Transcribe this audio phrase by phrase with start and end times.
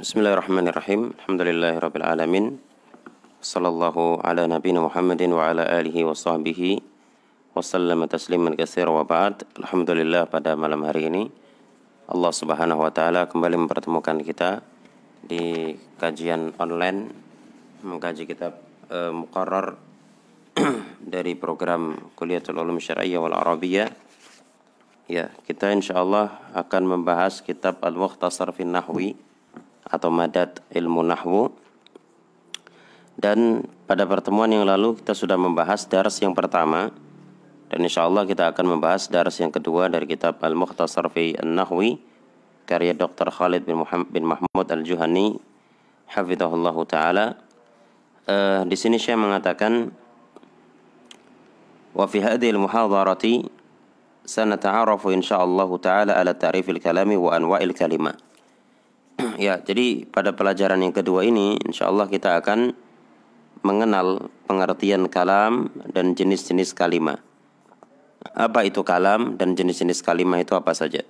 [0.00, 1.12] Bismillahirrahmanirrahim.
[1.12, 2.56] Alhamdulillahirabbil alamin.
[3.44, 6.80] Sallallahu ala nabiyina Muhammadin wa ala alihi wa sahbihi
[7.52, 9.44] wa sallama tasliman katsira wa ba'd.
[9.60, 11.28] Alhamdulillah pada malam hari ini
[12.08, 14.64] Allah Subhanahu wa taala kembali mempertemukan kita
[15.20, 17.12] di kajian online
[17.84, 18.56] mengkaji kitab
[18.88, 19.76] uh, muqarrar
[21.12, 23.92] dari program Kuliatul Ulum Syar'iyyah wal Arabiyyah.
[25.12, 29.28] Ya, kita insyaallah akan membahas kitab Al-Mukhtasar fi Nahwi
[29.90, 31.50] atau madat ilmu nahwu.
[33.20, 36.94] Dan pada pertemuan yang lalu kita sudah membahas dars yang pertama.
[37.70, 42.02] Dan insya Allah kita akan membahas dars yang kedua dari kitab Al-Mukhtasar fi An-Nahwi
[42.66, 43.30] karya Dr.
[43.34, 45.38] Khalid bin, Muhammad, bin Mahmud Al-Juhani
[46.06, 47.26] hafizahullah taala.
[48.30, 49.90] Uh, di sini saya mengatakan
[51.94, 53.50] wa fi hadhihi al-muhadharati
[54.22, 58.29] sanata'arafu insyaallah taala ala ta'rifil kalami wa anwa'il kalimah
[59.46, 62.72] ya, jadi pada pelajaran yang kedua ini insya Allah kita akan
[63.60, 67.20] mengenal pengertian kalam dan jenis-jenis kalimat.
[68.32, 71.04] Apa itu kalam dan jenis-jenis kalimat itu apa saja?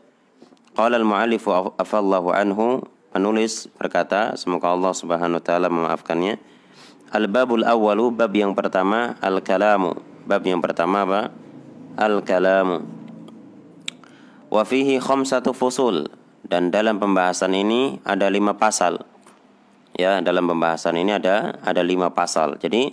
[0.75, 6.39] Qala al-mu'allifu afallahu anhu penulis berkata semoga Allah Subhanahu wa taala memaafkannya.
[7.11, 9.99] Al-babul awwalu bab yang pertama al-kalamu.
[10.27, 11.23] Bab yang pertama apa?
[11.99, 12.87] Al-kalamu.
[14.51, 16.20] Wa fihi khamsatu fusul
[16.51, 19.07] dan dalam pembahasan ini ada lima pasal.
[19.95, 22.59] Ya dalam pembahasan ini ada ada lima pasal.
[22.59, 22.91] Jadi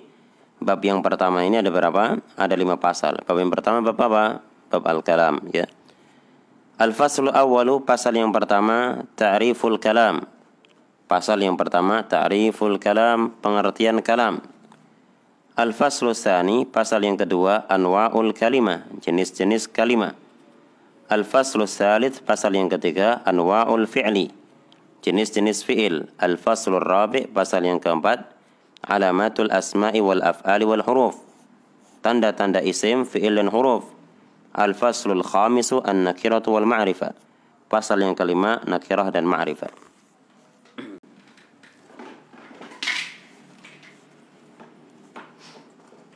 [0.61, 2.21] bab yang pertama ini ada berapa?
[2.37, 3.25] Ada lima pasal.
[3.25, 4.45] Bab yang pertama bab apa?
[4.69, 5.65] Bab al kalam ya.
[6.77, 10.29] Al faslu awalu pasal yang pertama ta'riful kalam.
[11.09, 14.45] Pasal yang pertama ta'riful kalam pengertian kalam.
[15.57, 20.13] Al faslu tsani pasal yang kedua anwaul kalimah jenis-jenis kalimat
[21.07, 24.27] Al-faslu salith pasal yang ketiga anwa'ul fi'li.
[25.03, 26.11] Jenis-jenis fi'il.
[26.19, 28.27] Al-faslu rabi pasal yang keempat
[28.83, 31.15] alamatul asma'i wal af'ali wal huruf.
[32.03, 33.87] Tanda-tanda isim fi'il dan huruf.
[34.57, 37.13] Al-faslul khamisu an-nakiratu wal ma'rifah
[37.67, 39.69] pasal yang kelima nakirah dan ma'rifah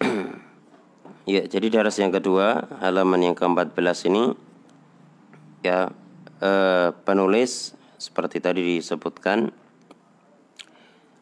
[1.29, 4.35] Ya, jadi daras yang kedua, halaman yang ke-14 ini
[5.61, 5.89] ya
[6.41, 9.53] eh, penulis seperti tadi disebutkan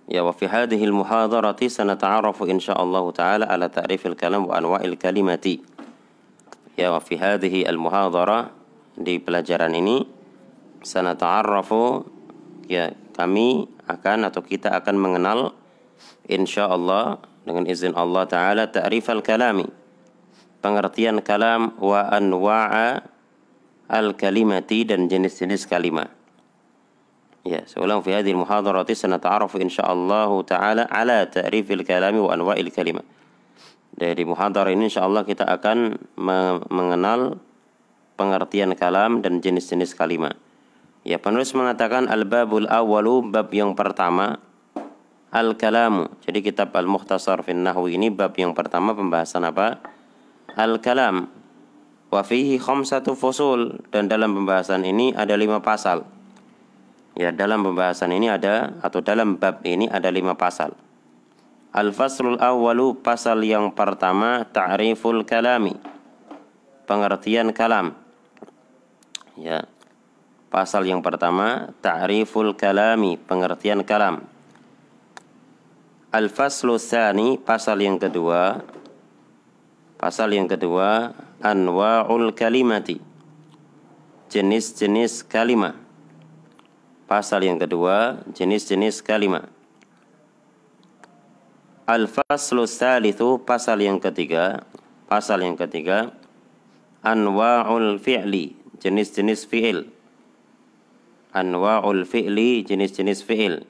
[0.07, 5.61] ya wa fi hadhihi al muhadarati sanata'arafu insyaallah taala ala ta'rifil kalam wa anwa'il kalimati.
[6.79, 8.55] Ya wa fi hadhihi al muhadara
[8.95, 10.07] di pelajaran ini
[10.81, 12.07] sanata'arafu
[12.71, 15.39] ya kami akan atau kita akan mengenal
[16.31, 19.67] insyaallah dengan izin Allah taala ta'rifal kalami
[20.63, 23.18] pengertian kalam wa anwa'a
[23.89, 26.13] al-kalimati dan jenis-jenis kalimat.
[27.41, 33.03] Ya, seulang fi hadhihi al-muhadarati sanata'arafu insyaallah taala ala ta'rifil kalami wa anwa'il kalimat.
[33.89, 35.97] Dari muhadarah ini insyaallah kita akan
[36.69, 37.41] mengenal
[38.15, 40.37] pengertian kalam dan jenis-jenis kalimat.
[41.01, 44.37] Ya, penulis mengatakan al-babul awwalu bab yang pertama
[45.33, 46.11] al-kalamu.
[46.27, 49.79] Jadi kitab Al-Mukhtasar fi Nahwi ini bab yang pertama pembahasan apa?
[50.53, 51.38] Al-kalam
[52.09, 56.05] Wa fihi khamsatu fusul dan dalam pembahasan ini ada lima pasal.
[57.13, 60.73] Ya, dalam pembahasan ini ada atau dalam bab ini ada lima pasal.
[61.69, 65.77] Al-faslul awwalu pasal yang pertama ta'riful kalami.
[66.89, 67.93] Pengertian kalam.
[69.37, 69.69] Ya.
[70.49, 74.25] Pasal yang pertama ta'riful kalami, pengertian kalam.
[76.09, 78.65] Al-faslu tsani pasal yang kedua
[79.99, 81.13] Pasal yang kedua
[81.43, 82.99] anwa'ul kalimati.
[84.29, 85.73] Jenis-jenis kalimat
[87.09, 89.49] pasal yang kedua jenis-jenis kalimat
[91.89, 94.61] al-faslu salithu pasal yang ketiga.
[95.09, 96.13] Pasal yang ketiga
[97.01, 99.89] anwa'ul fi'li jenis-jenis fi'il.
[101.33, 103.65] Anwa'ul fi'li jenis-jenis fi'il.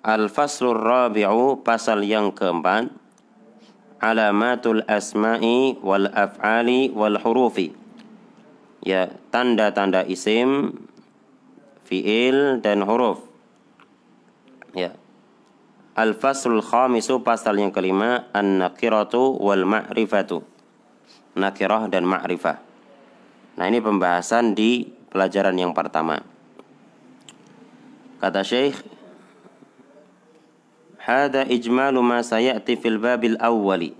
[0.00, 2.88] Al-faslu rabi'u pasal yang keempat
[4.06, 7.74] alamatul asma'i wal af'ali wal hurufi.
[8.86, 10.78] Ya, tanda-tanda isim,
[11.82, 13.26] fi'il dan huruf.
[14.78, 14.94] Ya.
[15.98, 20.46] Al-faslul khamisu pasal yang kelima an-nakiratu wal ma'rifatu.
[21.34, 22.62] Nakirah dan ma'rifah.
[23.56, 26.20] Nah, ini pembahasan di pelajaran yang pertama.
[28.20, 28.95] Kata Syekh
[31.05, 33.97] Hada ijmalu ma sayati fil babil awwali.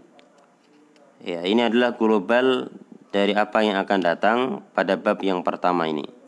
[1.21, 2.69] Ya, ini adalah global
[3.09, 4.37] dari apa yang akan datang
[4.73, 6.21] pada bab yang pertama ini.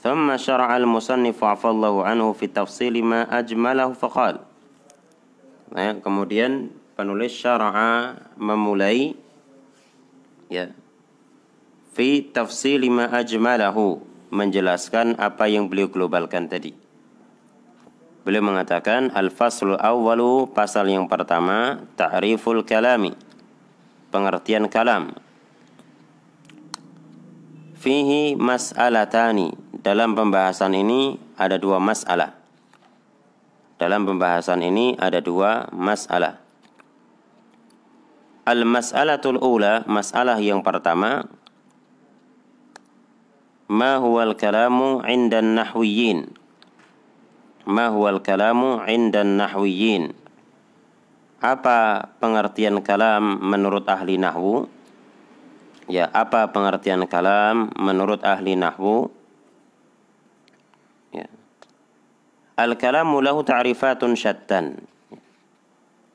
[0.00, 4.40] ثم شرع المصنف عفى الله عنه في تفصيل ما أجمله فقال
[5.76, 9.12] nah, kemudian penulis syara'a memulai
[10.48, 10.72] ya
[11.92, 14.00] fi tafsil ma ajmalahu
[14.32, 16.74] menjelaskan apa yang beliau globalkan tadi
[18.25, 23.13] Beliau mengatakan al-faslul awwalu pasal yang pertama ta'riful kalami.
[24.09, 25.13] Pengertian kalam.
[27.77, 29.53] Fihi mas'alatani.
[29.77, 32.33] Dalam pembahasan ini ada dua masalah.
[33.77, 36.41] Dalam pembahasan ini ada dua masalah.
[38.49, 41.29] Al-mas'alatul ula masalah yang pertama
[43.69, 46.44] ma huwal kalamu 'inda nahwiyyin
[47.65, 50.13] ma huwal kalamu indan nahwiyin?
[51.41, 54.69] Apa pengertian kalam menurut ahli nahwu?
[55.85, 59.13] Ya apa pengertian kalam menurut ahli nahwu?
[61.13, 61.29] Ya.
[62.57, 64.81] Al kalamu lahu ta'rifatun syattan.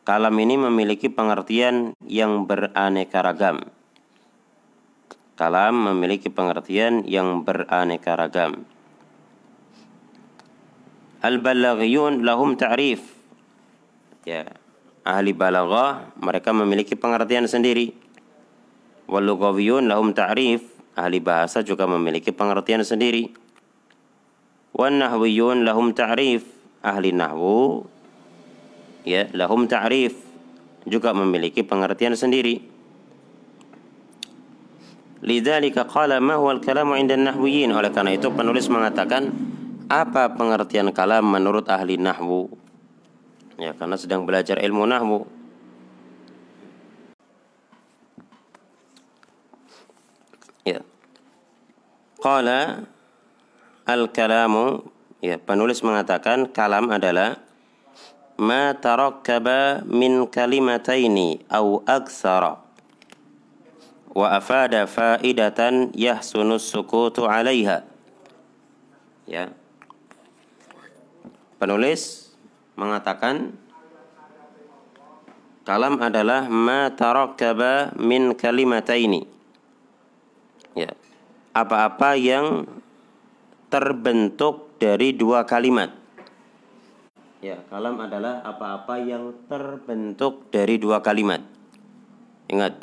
[0.03, 3.63] Kalam ini memiliki pengertian yang beraneka ragam.
[5.39, 8.67] Kalam memiliki pengertian yang beraneka ragam
[11.21, 13.05] Al-balaghiyun lahum ta'rif.
[14.25, 14.57] Ya,
[15.05, 17.93] ahli balaghah mereka memiliki pengertian sendiri.
[19.05, 20.65] Wal lahum ta'rif.
[20.97, 23.33] Ahli bahasa juga memiliki pengertian sendiri.
[24.73, 26.45] Wan nahwiyun lahum ta'rif.
[26.81, 27.85] Ahli nahwu
[29.05, 30.17] ya, lahum ta'rif
[30.89, 32.65] juga memiliki pengertian sendiri.
[35.21, 37.77] Lidzalika qala ma huwa al-kalamu 'inda an-nahwiyyin.
[37.77, 39.29] Oleh karena itu penulis mengatakan
[39.91, 42.47] apa pengertian kalam menurut ahli nahwu?
[43.59, 45.27] Ya, karena sedang belajar ilmu nahwu.
[50.63, 50.87] Ya.
[52.23, 52.87] Qala
[53.83, 54.87] al-kalamu
[55.19, 57.43] ya penulis mengatakan kalam adalah
[58.39, 62.63] ma tarakkaba min kalimataini au aksara
[64.15, 67.85] wa afada faidatan yahsunu sukutu 'alaiha
[69.29, 69.53] ya
[71.61, 72.33] Penulis
[72.73, 73.53] mengatakan
[75.69, 79.29] kalam adalah ma tarakkaba min kalimataini.
[80.73, 80.97] Ya.
[81.53, 82.65] Apa-apa yang
[83.69, 85.93] terbentuk dari dua kalimat.
[87.45, 91.45] Ya, kalam adalah apa-apa yang terbentuk dari dua kalimat.
[92.49, 92.81] Ingat,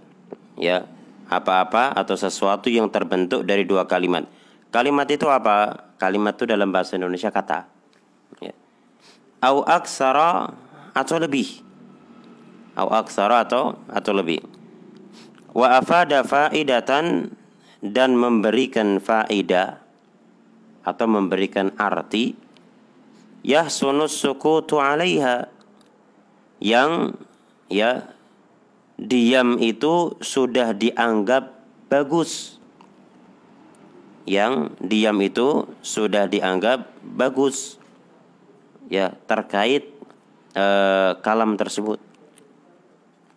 [0.53, 0.85] ya,
[1.33, 4.29] apa-apa atau sesuatu yang terbentuk dari dua kalimat.
[4.69, 5.89] Kalimat itu apa?
[5.97, 7.65] Kalimat itu dalam bahasa Indonesia kata.
[8.38, 8.53] Ya
[9.42, 10.54] au aksara
[10.94, 11.62] atau lebih.
[12.78, 14.42] Au aksara atau atau lebih.
[15.54, 17.34] Wa afada faidatan
[17.81, 19.81] dan memberikan faida
[20.86, 22.38] atau memberikan arti
[23.42, 25.50] yahsunus sukutu alaiha.
[26.57, 27.22] Yang
[27.69, 28.10] ya
[28.98, 31.54] diam itu sudah dianggap
[31.89, 32.57] bagus.
[34.28, 37.76] Yang diam itu sudah dianggap bagus
[38.88, 39.92] ya terkait
[40.56, 40.66] e,
[41.22, 42.00] kalam tersebut.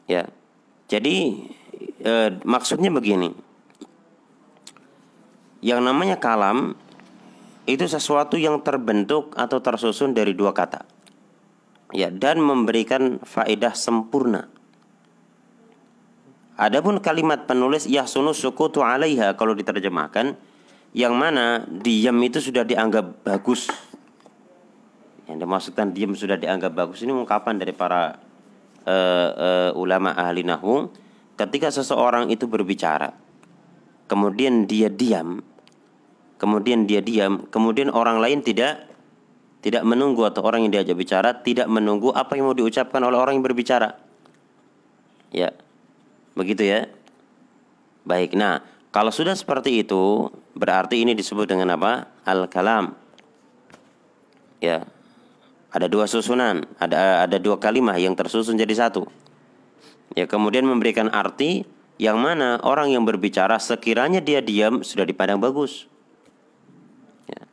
[0.07, 0.27] Ya.
[0.91, 1.47] Jadi
[2.03, 2.13] e,
[2.43, 3.31] maksudnya begini.
[5.61, 6.75] Yang namanya kalam
[7.69, 10.89] itu sesuatu yang terbentuk atau tersusun dari dua kata.
[11.91, 14.47] Ya, dan memberikan faedah sempurna.
[16.55, 20.39] Adapun kalimat penulis yahsunu sukutu alaiha kalau diterjemahkan
[20.93, 23.71] yang mana diam itu sudah dianggap bagus
[25.31, 28.19] yang dimaksudkan diam sudah dianggap bagus ini ungkapan dari para
[28.85, 30.91] uh, uh, ulama ahli nahwu.
[31.39, 33.15] Ketika seseorang itu berbicara
[34.11, 35.39] kemudian dia diam
[36.37, 38.91] kemudian dia diam kemudian orang lain tidak
[39.63, 43.39] tidak menunggu atau orang yang diajak bicara tidak menunggu apa yang mau diucapkan oleh orang
[43.39, 43.95] yang berbicara.
[45.31, 45.55] Ya
[46.35, 46.91] begitu ya?
[48.03, 52.11] Baik nah kalau sudah seperti itu berarti ini disebut dengan apa?
[52.27, 52.99] Al kalam
[54.61, 54.85] ya
[55.71, 59.07] ada dua susunan, ada ada dua kalimat yang tersusun jadi satu.
[60.19, 61.63] Ya, kemudian memberikan arti
[62.01, 65.87] yang mana orang yang berbicara sekiranya dia diam sudah dipandang bagus.
[67.31, 67.47] Ya.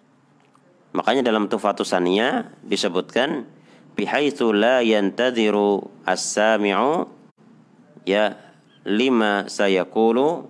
[0.97, 3.45] Makanya dalam tufatusannya disebutkan
[3.93, 7.05] bihaitsu la yantadhiru as-sami'u
[8.07, 8.39] ya
[8.87, 10.47] lima sayaqulu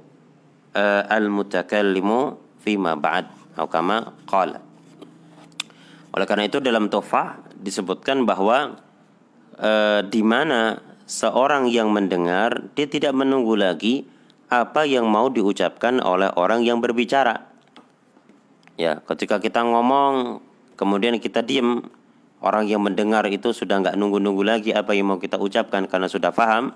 [0.77, 4.66] uh, al-mutakallimu fima ba'd atau kama qala.
[6.17, 8.81] Oleh karena itu dalam tofah disebutkan bahwa
[9.53, 14.09] e, di mana seorang yang mendengar dia tidak menunggu lagi
[14.49, 17.45] apa yang mau diucapkan oleh orang yang berbicara.
[18.81, 20.41] Ya, ketika kita ngomong
[20.73, 21.85] kemudian kita diam,
[22.41, 26.33] orang yang mendengar itu sudah nggak nunggu-nunggu lagi apa yang mau kita ucapkan karena sudah
[26.33, 26.73] paham.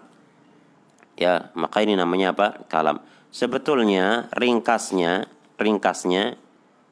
[1.17, 2.61] Ya, maka ini namanya apa?
[2.69, 3.01] Kalam.
[3.33, 5.25] Sebetulnya ringkasnya,
[5.57, 6.37] ringkasnya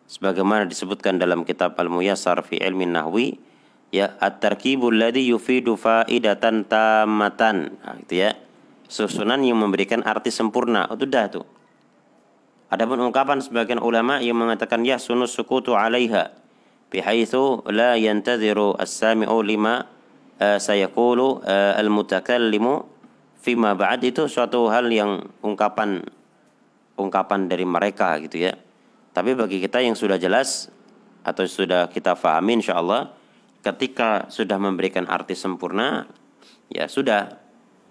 [0.10, 3.38] sebagaimana disebutkan dalam kitab Al-Muyassar fi Ilmi Nahwi,
[3.94, 7.78] ya at-tarkibul ladzi yufidu faidatan tamatan.
[7.86, 8.34] Nah, itu ya.
[8.90, 10.90] Susunan yang memberikan arti sempurna.
[10.90, 11.46] Oh, itu dah tuh.
[12.74, 16.34] Adapun ungkapan sebagian ulama yang mengatakan ya sunus sukutu 'alaiha
[16.90, 19.86] bihaitsu la yantadhiru as-sami'u lima
[20.42, 22.86] uh, sayaqulu uh, al-mutakallimu
[23.42, 26.02] fima ba'd itu suatu hal yang ungkapan
[26.98, 28.58] ungkapan dari mereka gitu ya.
[29.12, 30.70] Tapi bagi kita yang sudah jelas
[31.26, 33.12] atau sudah kita fahami insyaallah
[33.60, 36.08] ketika sudah memberikan arti sempurna
[36.72, 37.36] ya sudah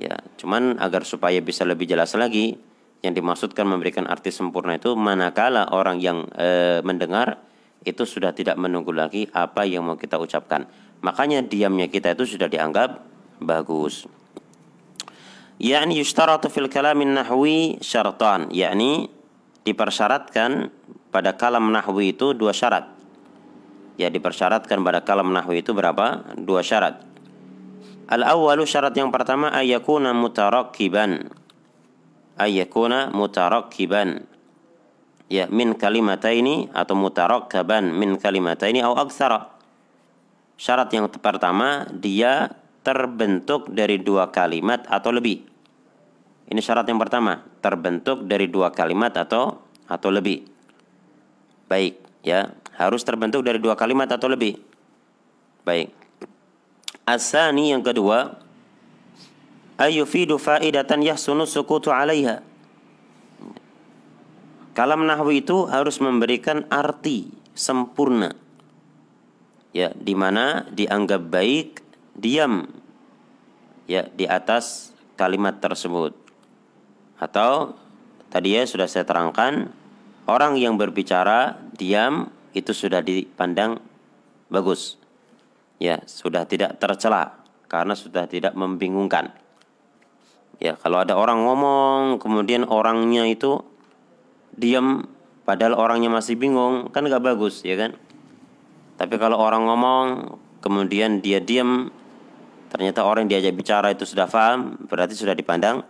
[0.00, 2.56] ya cuman agar supaya bisa lebih jelas lagi
[3.04, 7.38] yang dimaksudkan memberikan arti sempurna itu manakala orang yang e, mendengar
[7.86, 10.66] itu sudah tidak menunggu lagi apa yang mau kita ucapkan.
[10.98, 12.98] Makanya diamnya kita itu sudah dianggap
[13.38, 14.10] bagus.
[15.62, 19.10] Yani yushtaratu fil kalamin nahwi syaratan, yakni
[19.62, 20.70] dipersyaratkan
[21.08, 22.88] pada kalam nahwi itu dua syarat.
[23.98, 26.36] Ya dipersyaratkan pada kalam nahwi itu berapa?
[26.38, 27.02] Dua syarat.
[28.08, 31.28] Al awalu syarat yang pertama ayakuna mutarakkiban
[32.38, 34.24] ayyakuna mutarakkiban
[35.28, 39.52] ya min kalimataini atau mutarakkaban min kalimataini atau aksara
[40.56, 42.54] syarat yang pertama dia
[42.86, 45.44] terbentuk dari dua kalimat atau lebih
[46.48, 50.46] ini syarat yang pertama terbentuk dari dua kalimat atau atau lebih
[51.68, 54.58] baik ya harus terbentuk dari dua kalimat atau lebih
[55.62, 55.92] baik
[57.08, 58.48] asani yang kedua
[59.78, 62.42] ayufidu faidatan yahsunu sukutu alaiha.
[64.74, 68.34] Kalam nahwi itu harus memberikan arti sempurna.
[69.74, 71.82] Ya, di mana dianggap baik
[72.18, 72.66] diam
[73.90, 76.14] ya di atas kalimat tersebut.
[77.18, 77.74] Atau
[78.30, 79.74] tadi ya sudah saya terangkan
[80.28, 83.80] orang yang berbicara diam itu sudah dipandang
[84.52, 85.00] bagus.
[85.80, 89.32] Ya, sudah tidak tercela karena sudah tidak membingungkan.
[90.58, 93.62] Ya, kalau ada orang ngomong, kemudian orangnya itu
[94.58, 95.06] diam,
[95.46, 97.94] padahal orangnya masih bingung, kan gak bagus, ya kan?
[98.98, 100.06] Tapi kalau orang ngomong,
[100.58, 101.94] kemudian dia diam,
[102.74, 105.86] ternyata orang yang diajak bicara itu sudah paham, berarti sudah dipandang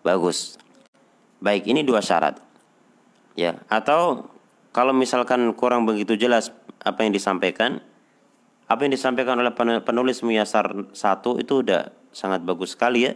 [0.00, 0.56] bagus.
[1.44, 2.51] Baik, ini dua syarat.
[3.32, 4.28] Ya, atau
[4.76, 6.52] kalau misalkan kurang begitu jelas
[6.84, 7.80] apa yang disampaikan,
[8.68, 9.52] apa yang disampaikan oleh
[9.84, 13.12] penulis Muyasar satu itu udah sangat bagus sekali ya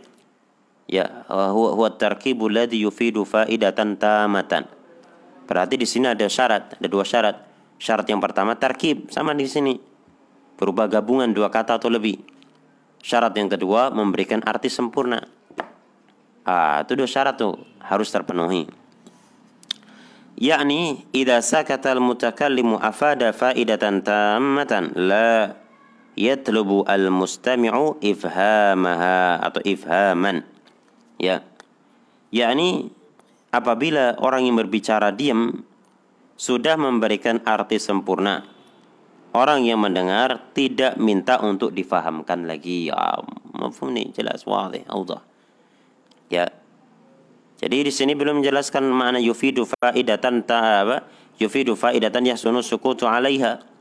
[0.87, 4.71] Ya, huwa huwa tarkibul ladzi yufidu faidatan tamatan.
[5.51, 7.43] Berarti di sini ada syarat, ada dua syarat.
[7.83, 9.83] Syarat yang pertama tarkib sama di sini.
[10.55, 12.23] Berupa gabungan dua kata atau lebih.
[13.03, 15.27] Syarat yang kedua memberikan arti sempurna.
[16.47, 18.71] Ah, itu dua syarat tuh harus terpenuhi.
[20.37, 25.57] Yakni idza sakata al-mutakallimu afada faidatan tammatan la
[26.13, 30.45] yatlubu al-mustami'u ifhamaha atau ifhaman
[31.17, 31.41] Ya.
[32.29, 32.93] Yakni
[33.49, 35.65] apabila orang yang berbicara diam
[36.37, 38.45] sudah memberikan arti sempurna.
[39.33, 42.89] Orang yang mendengar tidak minta untuk difahamkan lagi.
[42.89, 43.21] Ya,
[43.57, 45.21] mafhum nih jelas wadih, Allah.
[46.29, 46.53] Ya.
[47.57, 51.09] Jadi di sini belum menjelaskan makna yufidu faidatan ta apa?
[51.41, 53.77] Yufidu faidatan yahsunu sukutu 'alaiha.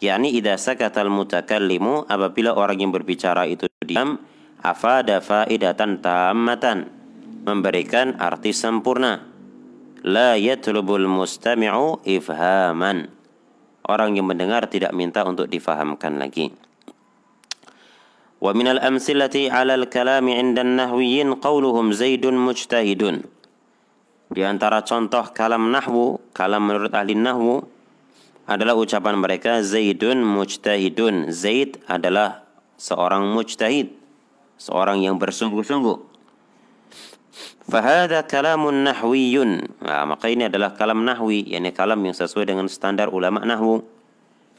[0.00, 4.16] yakni idza sakata al-mutakallimu apabila orang yang berbicara itu diam
[4.64, 6.88] afada faidatan tammatan
[7.44, 9.28] memberikan arti sempurna
[10.00, 13.12] la yatlubul mustami'u ifhaman
[13.84, 16.48] orang yang mendengar tidak minta untuk difahamkan lagi
[18.40, 23.28] minal amsilati 'ala al-kalami 'inda an-nahwiyyin qawluhum zaidun mujtahidun
[24.32, 27.68] di antara contoh kalam nahwu kalam menurut ahli nahwu
[28.48, 32.42] adalah ucapan mereka zaidun mujtahidun zaid adalah
[32.80, 34.00] seorang mujtahid
[34.60, 36.12] seorang yang bersungguh-sungguh.
[37.64, 39.80] Fahada kalamun nahwiyun.
[39.80, 43.80] Nah, maka ini adalah kalam nahwi, yakni kalam yang sesuai dengan standar ulama nahwu.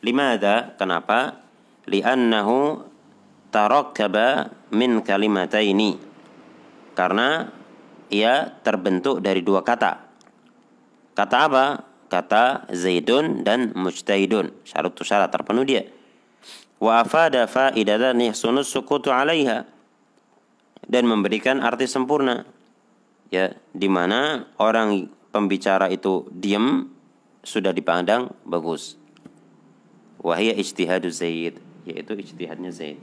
[0.01, 0.73] Limada?
[0.81, 1.37] Kenapa?
[1.85, 2.81] Li'annahu
[3.51, 5.99] tarakkaba min kalimataini.
[6.95, 7.51] Karena
[8.11, 10.03] ia terbentuk dari dua kata.
[11.15, 11.65] Kata apa?
[12.11, 14.51] Kata Zaidun dan Mujtahidun.
[14.67, 15.87] Syarat tu syarat terpenuh dia.
[16.81, 19.63] Wa afada faidatan yahsunu sukutu alaiha
[20.89, 22.43] dan memberikan arti sempurna.
[23.31, 26.91] Ya, di mana orang pembicara itu diam
[27.47, 28.99] sudah dipandang bagus.
[30.19, 32.99] Wahia ijtihadu Zaid, yaitu ijtihadnya Zaid.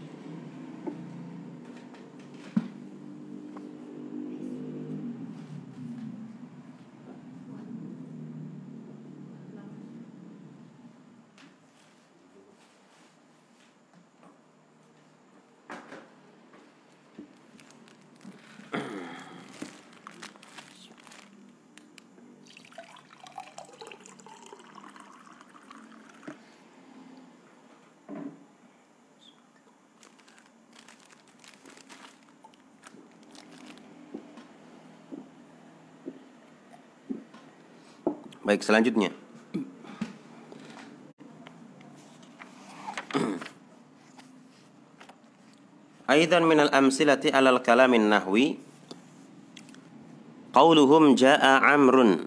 [38.48, 39.12] Baik, selanjutnya.
[46.08, 48.56] Aidan min al-amsilati alal kalamin nahwi.
[50.56, 52.24] Qawluhum jaa amrun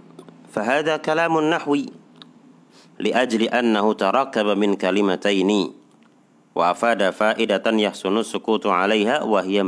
[0.54, 1.90] fahada kalamun nahwi.
[3.01, 5.74] Liajli annahu tarakkaba min kalimataini
[6.54, 9.66] wa afada faidatan yahsunu sukutu 'alaiha wa hiya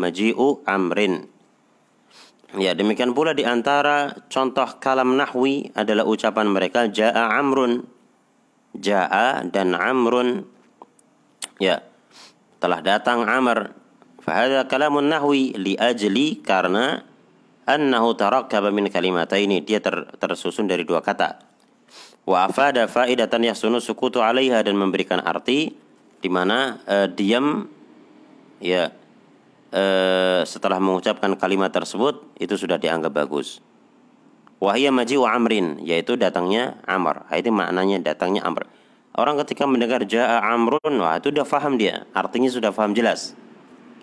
[2.53, 7.89] Ya, demikian pula di antara contoh kalam nahwi adalah ucapan mereka jaa amrun.
[8.77, 10.45] Jaa dan amrun.
[11.57, 11.81] Ya,
[12.62, 13.74] telah datang amr.
[14.22, 17.01] Fahada kalamun nahwi li ajli karena
[17.65, 19.65] annahu tarakkaba min kalimataini.
[19.65, 21.41] Dia ter, tersusun dari dua kata.
[22.24, 25.74] Wa afada faidatan yasunu sukutu alaiha dan memberikan arti
[26.24, 27.67] di mana uh, diam
[28.63, 28.93] ya
[29.74, 33.58] Eh, setelah mengucapkan kalimat tersebut itu sudah dianggap bagus.
[34.62, 37.25] Wahya maji wa amrin yaitu datangnya Amr.
[37.34, 38.70] Itu maknanya datangnya Amr.
[39.18, 42.06] Orang ketika mendengar jaa Amrun wah itu sudah faham dia.
[42.13, 43.34] Artinya sudah faham jelas.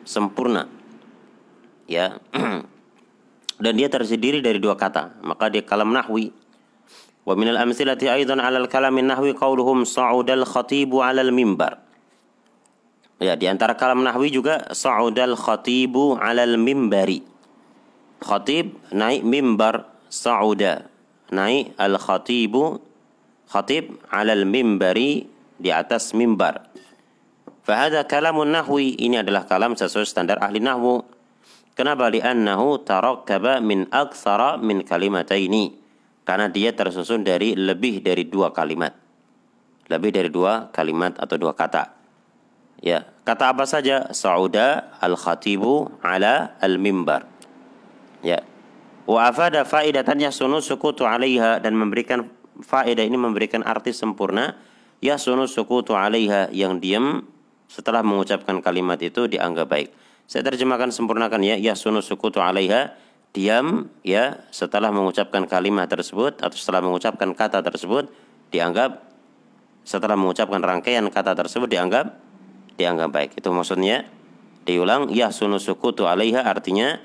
[0.03, 0.67] Sempurna.
[1.87, 2.19] Ya.
[3.63, 5.23] Dan dia terdiri dari dua kata.
[5.23, 6.35] Maka dia kalam nahwi.
[7.23, 11.90] Wa minal amsilati aidan 'alal kalamin nahwi qauluhum sa'udal khatibu 'alal mimbar.
[13.21, 17.21] Ya, di antara kalam nahwi juga sa'udal khatibu 'alal mimbari.
[18.25, 20.89] Khatib naik mimbar sa'uda.
[21.29, 22.81] Naik al khatibu
[23.53, 25.29] khatib 'alal mimbari
[25.61, 26.73] di atas mimbar.
[27.61, 31.05] Fahada kalamun nahwi ini adalah kalam sesuai standar ahli nahwu.
[31.77, 32.09] Kenapa?
[32.09, 35.77] Li'annahu tarakkaba min aktsara min kalimataini.
[36.25, 38.97] Karena dia tersusun dari lebih dari dua kalimat.
[39.93, 42.00] Lebih dari dua kalimat atau dua kata.
[42.81, 44.09] Ya, kata apa saja?
[44.17, 47.29] Sauda al-khatibu ala al-mimbar.
[48.25, 48.41] Ya.
[49.05, 52.33] Wa afada faidatan yasunu sukutu 'alaiha dan memberikan
[52.65, 54.57] faedah ini memberikan arti sempurna
[55.05, 57.29] yasunu sukutu 'alaiha yang diam
[57.69, 59.89] setelah mengucapkan kalimat itu dianggap baik.
[60.25, 62.97] Saya terjemahkan sempurnakan ya, yasunu sukutu 'alaiha
[63.37, 68.11] diam ya setelah mengucapkan kalimat tersebut atau setelah mengucapkan kata tersebut
[68.51, 69.05] dianggap
[69.87, 72.30] setelah mengucapkan rangkaian kata tersebut dianggap
[72.81, 73.31] dianggap baik.
[73.37, 74.09] Itu maksudnya
[74.65, 76.97] diulang ya sunu sukutu alaiha artinya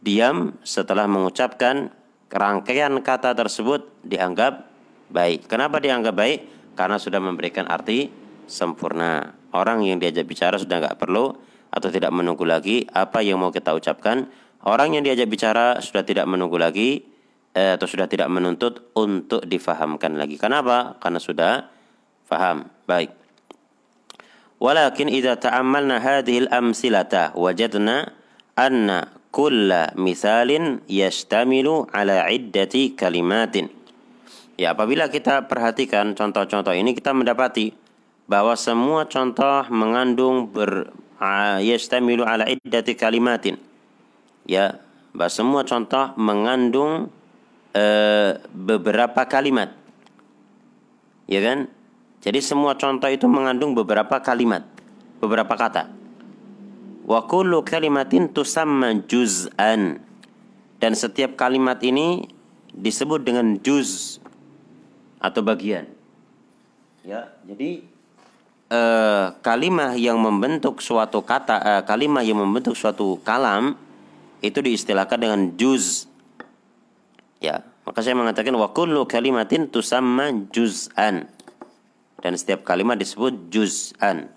[0.00, 1.92] diam setelah mengucapkan
[2.32, 4.70] rangkaian kata tersebut dianggap
[5.12, 5.50] baik.
[5.50, 6.40] Kenapa dianggap baik?
[6.78, 8.08] Karena sudah memberikan arti
[8.48, 9.36] sempurna.
[9.50, 11.34] Orang yang diajak bicara sudah nggak perlu
[11.70, 14.30] atau tidak menunggu lagi apa yang mau kita ucapkan.
[14.64, 17.02] Orang yang diajak bicara sudah tidak menunggu lagi
[17.56, 20.38] eh, atau sudah tidak menuntut untuk difahamkan lagi.
[20.38, 21.00] Kenapa?
[21.02, 21.52] Karena sudah
[22.28, 22.70] faham.
[22.86, 23.19] Baik.
[24.60, 28.12] Walakin idza ta'ammalna hadhil amsilata wajadna
[28.60, 33.72] anna kulla misalin yashtamilu ala iddati kalimatin.
[34.60, 37.72] Ya, apabila kita perhatikan contoh-contoh ini kita mendapati
[38.28, 40.92] bahwa semua contoh mengandung ber
[41.64, 43.56] yashtamilu ala iddati kalimatin.
[44.44, 44.76] Ya,
[45.16, 47.08] bahwa semua contoh mengandung
[47.72, 49.72] uh, beberapa kalimat.
[51.24, 51.72] Ya kan?
[52.20, 54.68] Jadi semua contoh itu mengandung beberapa kalimat,
[55.24, 55.88] beberapa kata.
[57.08, 60.04] Wa kullu kalimatin tusamma juz'an.
[60.80, 62.28] Dan setiap kalimat ini
[62.76, 64.20] disebut dengan juz
[65.20, 65.88] atau bagian.
[67.04, 67.84] Ya, jadi
[68.68, 73.76] eh, kalimah yang membentuk suatu kata, eh, kalimah yang membentuk suatu kalam
[74.44, 76.04] itu diistilahkan dengan juz.
[77.40, 81.28] Ya, maka saya mengatakan wa kullu kalimatin tusamma juz'an
[82.20, 84.28] dan setiap kalimat disebut juz'an.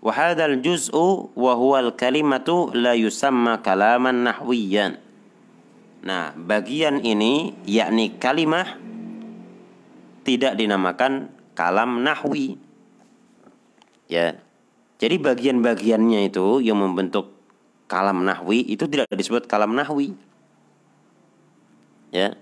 [0.00, 4.96] Wa juz'u wa huwal kalimatu la yusamma kalaman nahwiyan.
[6.00, 8.80] Nah, bagian ini yakni kalimah
[10.24, 12.56] tidak dinamakan kalam nahwi.
[14.08, 14.40] Ya.
[15.00, 17.36] Jadi bagian-bagiannya itu yang membentuk
[17.88, 20.16] kalam nahwi itu tidak disebut kalam nahwi.
[22.08, 22.36] Ya.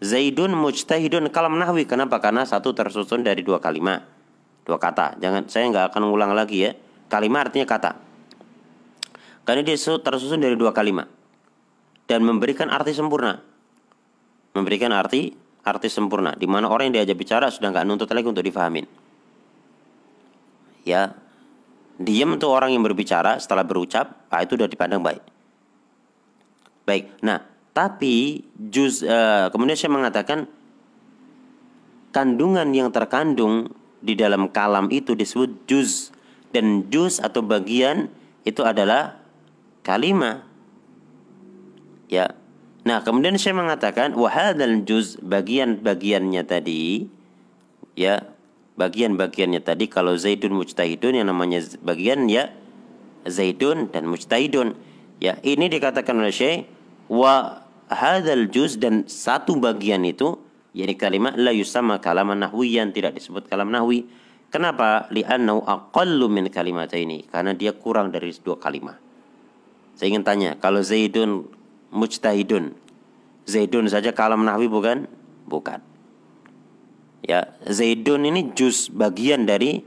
[0.00, 1.84] Zaidun mujtahidun kalam nahwi.
[1.84, 2.24] Kenapa?
[2.24, 4.08] Karena satu tersusun dari dua kalimat.
[4.64, 5.20] Dua kata.
[5.20, 6.72] Jangan saya nggak akan ulang lagi ya.
[7.12, 8.00] Kalimat artinya kata.
[9.44, 11.04] Karena dia tersusun dari dua kalimat.
[12.08, 13.44] Dan memberikan arti sempurna.
[14.56, 16.32] Memberikan arti arti sempurna.
[16.32, 18.88] Di mana orang yang diajak bicara sudah nggak nuntut lagi untuk difahamin.
[20.80, 21.12] Ya,
[22.00, 25.20] diam tuh orang yang berbicara setelah berucap, ah, itu sudah dipandang baik.
[26.88, 27.20] Baik.
[27.20, 30.50] Nah, tapi juz uh, kemudian saya mengatakan
[32.10, 33.70] kandungan yang terkandung
[34.02, 36.10] di dalam kalam itu disebut juz
[36.50, 38.10] dan juz atau bagian
[38.42, 39.20] itu adalah
[39.86, 40.42] kalimat.
[42.10, 42.34] Ya.
[42.82, 47.06] Nah, kemudian saya mengatakan wahadal juz bagian-bagiannya tadi
[47.94, 48.24] ya,
[48.80, 52.50] bagian-bagiannya tadi kalau zaidun mujtahidun yang namanya bagian ya
[53.28, 54.74] zaidun dan mujtahidun.
[55.20, 56.79] Ya, ini dikatakan oleh Syekh
[57.10, 60.38] wa hadzal juz dan satu bagian itu
[60.70, 64.06] yakni kalimat la yusamma kalaman nahwiyan tidak disebut kalam nahwi.
[64.50, 65.06] Kenapa?
[65.14, 67.30] Li'annahu aqallu min kalimataini.
[67.30, 68.98] Karena dia kurang dari dua kalimat.
[69.94, 71.46] Saya ingin tanya, kalau Zaidun
[71.94, 72.74] mujtahidun,
[73.46, 75.06] Zaidun saja kalam nahwi bukan?
[75.46, 75.78] Bukan.
[77.22, 79.86] Ya, Zaidun ini juz bagian dari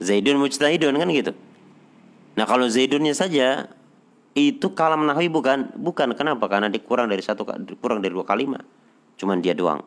[0.00, 1.32] Zaidun mujtahidun kan gitu.
[2.40, 3.68] Nah, kalau Zaidunnya saja
[4.34, 6.14] itu kalam nahwi bukan bukan.
[6.14, 6.46] Kenapa?
[6.46, 7.42] Karena dikurang dari satu
[7.78, 8.62] kurang dari dua kalimat
[9.18, 9.82] cuman dia doang.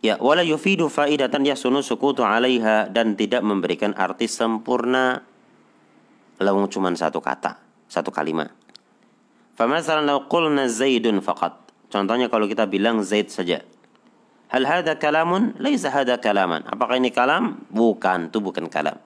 [0.00, 5.26] Ya wala yufidu faidatan yasunu sukutu alaiha dan tidak memberikan arti sempurna.
[6.38, 7.58] Lawang cuman satu kata
[7.90, 8.54] satu kalimat
[9.58, 11.66] famasalan law qulna zaidun faqat.
[11.90, 13.64] Contohnya kalau kita bilang zaid saja.
[14.48, 16.64] Hal hada kalamun laisa hada kalaman.
[16.64, 17.66] Apakah ini kalam?
[17.68, 18.96] Bukan itu bukan kalam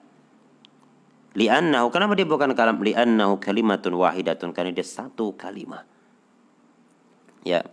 [1.33, 2.77] Li'annahu kenapa dia bukan kalam?
[2.77, 5.85] Li'annahu kalimatun wahidatun karena dia satu kalimat.
[7.41, 7.65] Ya.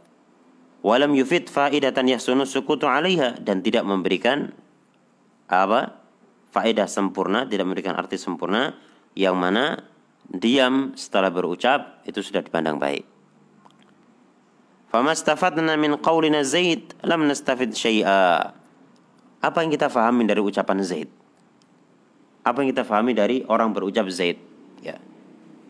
[0.81, 4.57] Walam yufid faidatan yahsunu sukutu 'alaiha dan tidak memberikan
[5.45, 6.01] apa?
[6.51, 8.75] faedah sempurna, tidak memberikan arti sempurna
[9.15, 9.87] yang mana
[10.27, 13.07] diam setelah berucap itu sudah dipandang baik.
[14.91, 18.51] Fama stafadna min qawlina Zaid lam nastafid syai'a.
[19.41, 21.20] Apa yang kita fahami dari ucapan Zaid?
[22.51, 24.43] Apa yang kita fahami dari orang berucap Zaid.
[24.83, 24.99] Ya.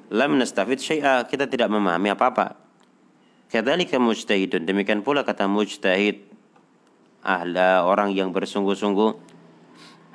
[0.08, 2.56] Lam nastafid syai'a kita tidak memahami apa-apa.
[3.52, 4.64] Kadzalika mujtahidun.
[4.64, 6.26] Demikian pula kata mujtahid
[7.20, 9.10] ahla orang yang bersungguh-sungguh.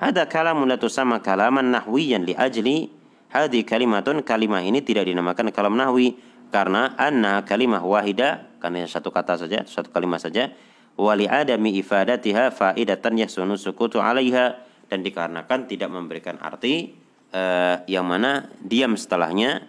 [0.02, 2.92] Hada kalamun la tusamma kalaman nahwiyan li ajli.
[3.32, 6.18] Hadi kalimatun kalimah ini tidak dinamakan kalam nahwi.
[6.52, 10.56] Karena anna kalimah wahida karena satu kata saja satu kalimat saja.
[10.96, 16.94] Wali adami ifadatiha faidatan yasunu sukutu alaiha dan dikarenakan tidak memberikan arti
[17.34, 19.66] uh, yang mana diam setelahnya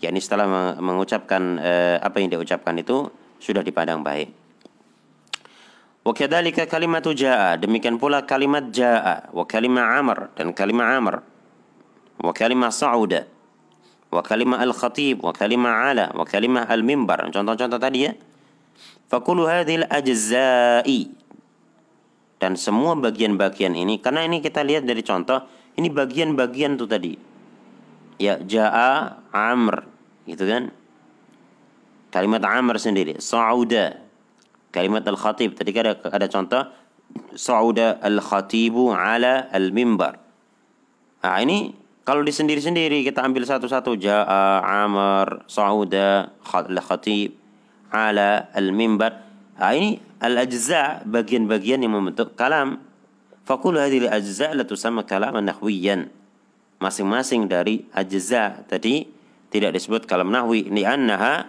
[0.00, 4.32] yakni setelah mengucapkan uh, apa yang dia ucapkan itu sudah dipandang baik.
[6.00, 6.16] Wa
[6.64, 11.20] kalimatu jaa demikian pula kalimat jaa wa kalimat amr dan kalimat amr
[12.24, 13.28] wa kalimat sa'uda
[14.08, 18.12] wa kalimat al-khatib wa kalimat ala wa kalimat al-mimbar contoh-contoh tadi ya.
[19.12, 21.19] Fakulu hadhil ajza'i
[22.40, 25.44] dan semua bagian-bagian ini karena ini kita lihat dari contoh
[25.76, 27.14] ini bagian-bagian tuh tadi.
[28.20, 29.84] Ya jaa amr
[30.24, 30.72] gitu kan?
[32.10, 34.00] Kalimat amr sendiri sauda.
[34.72, 36.62] Kalimat al khatib tadi ada ada contoh
[37.34, 40.18] sauda al khatibu ala al mimbar
[41.20, 47.36] nah ini kalau di sendiri-sendiri kita ambil satu-satu jaa amr sauda al khatib
[47.92, 49.20] ala al mimbar
[49.60, 52.81] nah ini al-ajza bagian-bagian yang membentuk kalam.
[53.45, 56.09] Fakul hadhil ajza la tusamma kalaman nahwiyan.
[56.81, 59.05] Masing-masing dari ajza tadi
[59.53, 61.47] tidak disebut kalam nahwi li annaha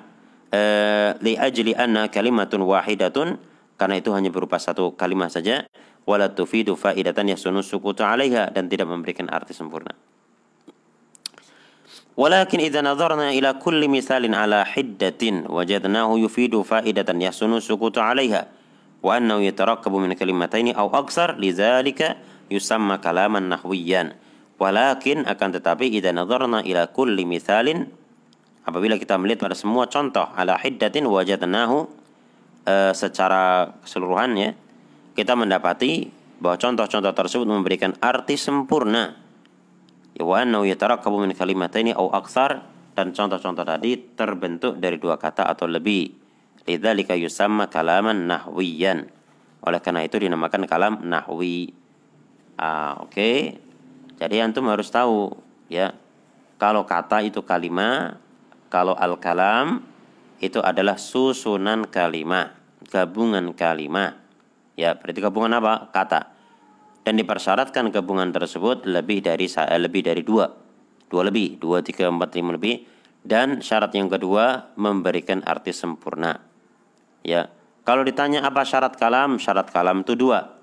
[0.53, 3.41] uh, li ajli anna kalimatun wahidatun
[3.75, 5.67] karena itu hanya berupa satu kalimat saja
[6.07, 9.93] wala tufidu faidatan yasunu sukutu alaiha dan tidak memberikan arti sempurna.
[12.17, 18.47] ولكن إذا نظرنا إلى كل مثال على حدة وجدناه يفيد فائدة يحسن السكوت عليها
[19.02, 22.22] wa annahu yatarakkabu min kalimataini aw aksar lidzalika
[22.54, 24.14] yusamma kalaman nahwiyan.
[24.62, 27.90] Walakin akan tetapi idza nadarna ila kulli mithalin
[28.62, 31.90] apabila kita melihat pada semua contoh ala hiddatin wajadnahu
[32.70, 34.50] e, secara keseluruhan ya
[35.18, 39.18] kita mendapati bahwa contoh-contoh tersebut memberikan arti sempurna.
[40.14, 42.62] Ya wa annahu yatarakkabu min kalimataini aw aksar
[42.94, 46.21] dan contoh-contoh tadi terbentuk dari dua kata atau lebih
[46.70, 49.10] Lidzalika yusamma kalaman nahwiyan.
[49.62, 51.74] Oleh karena itu dinamakan kalam nahwi.
[52.58, 53.14] Ah, oke.
[53.14, 53.38] Okay.
[54.22, 55.34] Jadi antum harus tahu
[55.66, 55.98] ya.
[56.62, 58.22] Kalau kata itu kalimat,
[58.70, 59.82] kalau al-kalam
[60.38, 62.58] itu adalah susunan kalimat.
[62.92, 64.20] gabungan kalimat.
[64.76, 65.94] Ya, berarti gabungan apa?
[65.96, 66.34] Kata.
[67.08, 70.52] Dan dipersyaratkan gabungan tersebut lebih dari eh, lebih dari dua.
[71.08, 72.84] Dua lebih, dua, tiga, empat, lima lebih.
[73.22, 76.51] Dan syarat yang kedua memberikan arti sempurna.
[77.22, 80.58] Ya, kalau ditanya apa syarat kalam, syarat kalam itu dua.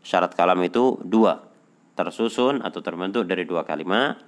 [0.00, 1.44] Syarat kalam itu dua,
[1.96, 4.20] tersusun atau terbentuk dari dua kalimat.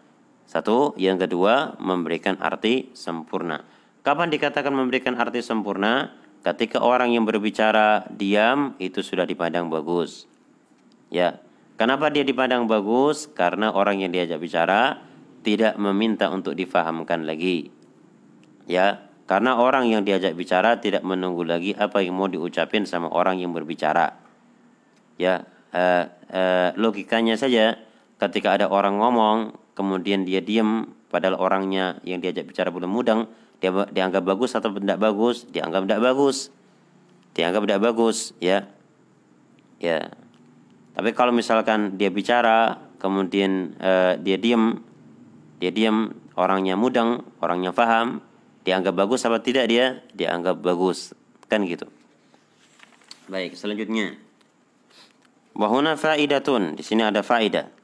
[0.44, 3.64] Satu, yang kedua memberikan arti sempurna.
[4.02, 6.12] Kapan dikatakan memberikan arti sempurna?
[6.42, 10.26] Ketika orang yang berbicara diam itu sudah dipandang bagus.
[11.06, 11.38] Ya.
[11.78, 13.30] Kenapa dia dipandang bagus?
[13.30, 14.98] Karena orang yang diajak bicara
[15.46, 17.70] tidak meminta untuk difahamkan lagi.
[18.66, 23.40] Ya, karena orang yang diajak bicara tidak menunggu lagi apa yang mau diucapin sama orang
[23.40, 24.12] yang berbicara.
[25.16, 27.80] Ya, uh, uh, logikanya saja
[28.20, 33.24] ketika ada orang ngomong kemudian dia diam padahal orangnya yang diajak bicara belum mudeng
[33.56, 35.48] dia dianggap bagus atau tidak bagus?
[35.48, 36.52] Dianggap tidak bagus.
[37.32, 38.68] Dianggap tidak bagus ya.
[39.80, 40.12] Ya.
[40.92, 44.84] Tapi kalau misalkan dia bicara kemudian uh, dia diam
[45.56, 48.20] dia diam orangnya mudeng orangnya faham
[48.63, 51.15] dianggap bagus apa tidak dia dianggap bagus
[51.47, 51.88] kan gitu
[53.31, 54.15] baik selanjutnya
[55.55, 57.77] wahuna faidatun di sini ada faidah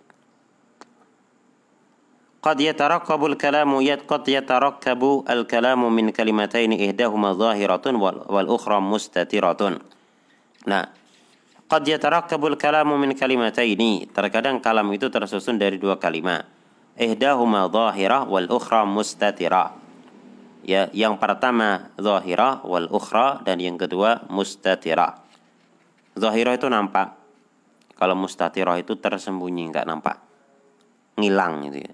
[2.44, 3.72] قد يتركب الكلام
[4.04, 7.86] قد يتركب الكلام من كلمتين إحداهما ظاهرة
[8.28, 9.62] والأخرى مستترة
[10.64, 10.92] Nah,
[11.72, 16.44] قد يتركب الكلام من كلمتين terkadang kalam itu tersusun dari dua kalimat
[17.00, 19.74] ihdahuma zahirah wal ukhra mustatira
[20.65, 25.21] ya yang pertama zahirah wal ukhra dan yang kedua mustatira
[26.19, 27.15] zahirah itu nampak
[27.99, 30.17] kalau mustatira itu tersembunyi enggak nampak
[31.19, 31.93] ngilang gitu ya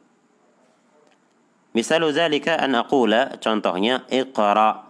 [1.75, 4.87] Misalu zalika an aqula contohnya iqra.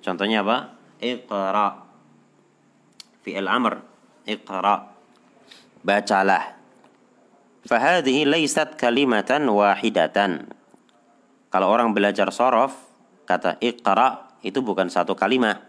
[0.00, 0.72] Contohnya apa?
[1.04, 1.84] Iqra.
[3.20, 3.84] Fi'il amr.
[4.24, 4.88] Iqra.
[5.84, 6.56] Bacalah.
[7.68, 10.55] Fahadhihi laysat kalimatan wahidatan.
[11.56, 12.76] Kalau orang belajar sorof,
[13.24, 15.64] kata iqra itu bukan satu kalimat.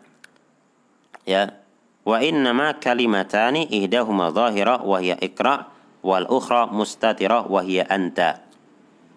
[1.24, 1.64] Ya.
[2.04, 5.72] Wa innama kalimatani ihdahuma zahira wa hiya iqra
[6.04, 8.44] wal ukhra mustatira wa hiya anta.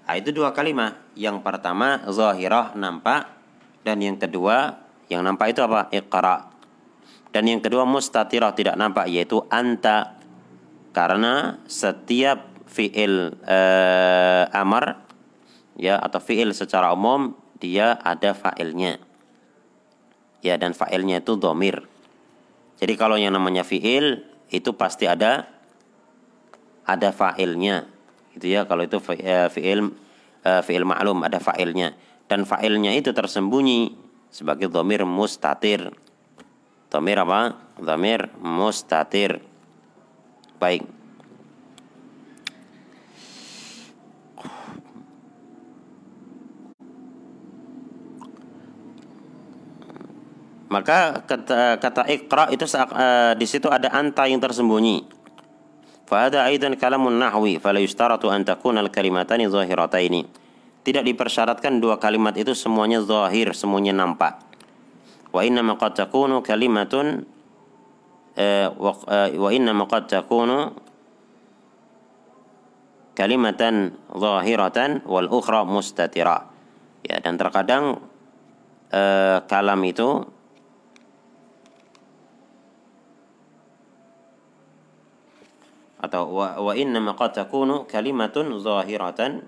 [0.07, 0.95] Nah, itu dua kalimat.
[1.19, 3.27] Yang pertama zahirah nampak
[3.83, 4.79] dan yang kedua
[5.11, 5.91] yang nampak itu apa?
[5.91, 6.55] Iqra.
[7.35, 10.23] Dan yang kedua mustatirah tidak nampak yaitu anta.
[10.95, 15.10] Karena setiap fiil uh, amar
[15.81, 19.01] ya atau fiil secara umum dia ada fa'ilnya.
[20.45, 21.89] Ya dan fa'ilnya itu domir.
[22.77, 25.49] Jadi kalau yang namanya fiil itu pasti ada
[26.85, 27.89] ada fa'ilnya.
[28.37, 29.97] Itu ya kalau itu eh, fiil
[30.45, 31.97] uh, fiil ma'lum ada fa'ilnya.
[32.29, 33.97] Dan fa'ilnya itu tersembunyi
[34.29, 35.93] sebagai dhamir mustatir.
[36.93, 37.57] Dhamir apa?
[37.81, 39.45] Dhamir mustatir.
[40.61, 41.00] Baik
[50.71, 55.21] maka kata, kata ikra itu uh, di situ ada anta yang tersembunyi
[56.11, 60.27] Fahada aidan kalamun nahwi fala yustaratu an takuna al-kalimatani zahirataini.
[60.83, 64.43] Tidak dipersyaratkan dua kalimat itu semuanya zahir, semuanya nampak.
[65.31, 67.23] Wa inna qad takunu kalimatun
[68.75, 70.75] wa inna ma qad takunu
[73.15, 76.51] kalimatan zahiratan wal ukhra mustatira.
[77.07, 78.03] Ya, dan terkadang
[78.91, 80.27] uh, kalam itu
[86.01, 89.45] atau wa, wa inna qad takunu kalimatun zahiratan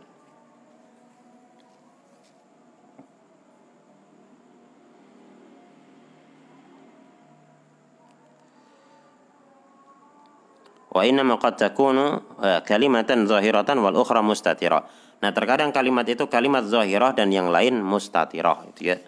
[14.20, 14.84] mustatira.
[15.24, 19.00] Nah, terkadang kalimat itu kalimat zahirah dan yang lain mustatirah itu ya.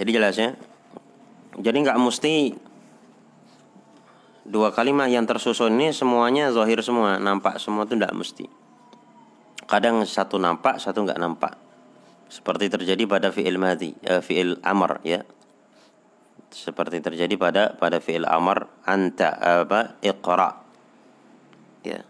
[0.00, 0.56] Jadi jelas ya.
[1.60, 2.56] Jadi nggak mesti
[4.48, 8.48] dua kalimat yang tersusun ini semuanya zahir semua, nampak semua itu tidak mesti.
[9.68, 11.52] Kadang satu nampak, satu nggak nampak.
[12.32, 15.20] Seperti terjadi pada fi'il madhi, eh, fi'il amr ya.
[16.48, 20.64] Seperti terjadi pada pada fi'il amr anta apa iqra.
[21.84, 22.08] Ya.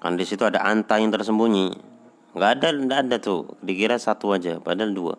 [0.00, 1.76] Kan di situ ada anta yang tersembunyi.
[2.32, 3.52] Nggak ada, nggak ada tuh.
[3.60, 5.14] Dikira satu aja, padahal dua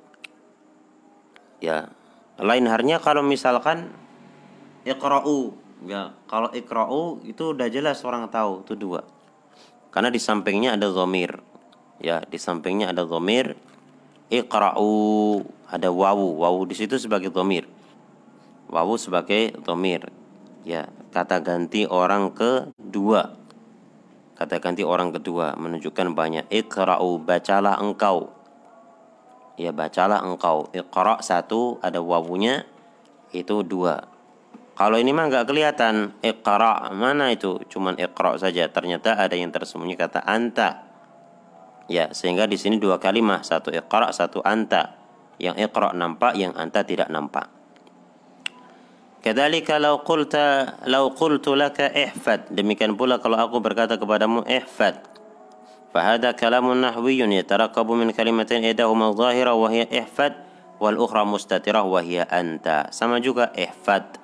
[1.61, 1.93] ya.
[2.41, 3.93] Lain halnya kalau misalkan
[4.81, 5.53] ikra'u
[5.85, 9.05] ya kalau ikra'u itu udah jelas orang tahu itu dua.
[9.93, 11.39] Karena di sampingnya ada dhamir.
[12.01, 13.53] Ya di sampingnya ada dhamir.
[14.31, 14.89] Iqra'u
[15.69, 16.41] ada wawu.
[16.41, 17.69] Wawu di situ sebagai dhamir.
[18.71, 20.09] Wawu sebagai dhamir.
[20.65, 23.37] Ya kata ganti orang kedua.
[24.33, 26.49] Kata ganti orang kedua menunjukkan banyak.
[26.49, 28.40] Iqra'u bacalah engkau
[29.59, 30.69] ya bacalah engkau.
[30.71, 32.63] Iqra satu ada wawunya
[33.35, 34.07] itu dua.
[34.75, 36.15] Kalau ini mah nggak kelihatan.
[36.23, 37.59] Iqra mana itu?
[37.67, 38.65] Cuman iqra saja.
[38.71, 40.87] Ternyata ada yang tersembunyi kata anta.
[41.91, 44.97] Ya sehingga di sini dua kalimat satu iqra satu anta.
[45.37, 47.51] Yang iqra nampak yang anta tidak nampak.
[49.21, 52.49] Kedalika lau qulta lau qultu laka ihfad.
[52.49, 55.10] Demikian pula kalau aku berkata kepadamu ihfad
[55.96, 62.92] فهذا كلام نحوي يتركب من كلمتين إحداهما ظاهرة وهي ihfad wal ukhra mustatirah wahia anta
[62.92, 64.20] sama juga ihfad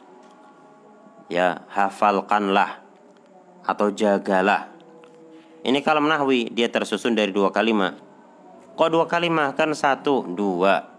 [1.32, 2.84] ya hafalkanlah
[3.64, 4.68] atau jagalah
[5.64, 7.96] ini kalam nahwi dia tersusun dari dua kalimat
[8.76, 10.92] kok dua kalimat kan satu dua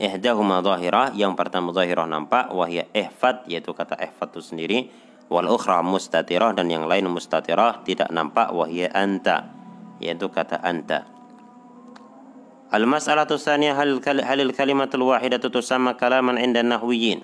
[0.00, 4.78] ihdahuma zahirah yang pertama zahirah nampak wahia ihfad yaitu kata ihfad itu sendiri
[5.28, 9.55] wal ukhra mustatirah dan yang lain mustatirah tidak nampak wahia anta
[10.01, 11.05] yaitu kata anta.
[12.67, 17.23] Al mas'alatu tsaniyah hal halil kalimatul wahidatu tusamma kalaman 'inda nahwiyin?